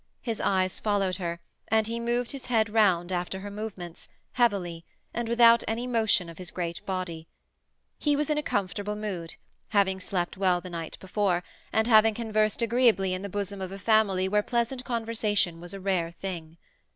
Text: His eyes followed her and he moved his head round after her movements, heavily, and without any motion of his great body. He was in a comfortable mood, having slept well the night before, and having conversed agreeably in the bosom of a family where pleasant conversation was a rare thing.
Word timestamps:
His 0.23 0.41
eyes 0.41 0.79
followed 0.79 1.17
her 1.17 1.39
and 1.67 1.85
he 1.85 1.99
moved 1.99 2.31
his 2.31 2.47
head 2.47 2.71
round 2.73 3.11
after 3.11 3.41
her 3.41 3.51
movements, 3.51 4.09
heavily, 4.31 4.83
and 5.13 5.27
without 5.29 5.63
any 5.67 5.85
motion 5.85 6.27
of 6.27 6.39
his 6.39 6.49
great 6.49 6.83
body. 6.87 7.27
He 7.99 8.15
was 8.15 8.31
in 8.31 8.39
a 8.39 8.41
comfortable 8.41 8.95
mood, 8.95 9.35
having 9.67 9.99
slept 9.99 10.37
well 10.37 10.59
the 10.59 10.71
night 10.71 10.97
before, 10.99 11.43
and 11.71 11.85
having 11.85 12.15
conversed 12.15 12.63
agreeably 12.63 13.13
in 13.13 13.21
the 13.21 13.29
bosom 13.29 13.61
of 13.61 13.71
a 13.71 13.77
family 13.77 14.27
where 14.27 14.41
pleasant 14.41 14.83
conversation 14.83 15.61
was 15.61 15.71
a 15.75 15.79
rare 15.79 16.09
thing. 16.09 16.57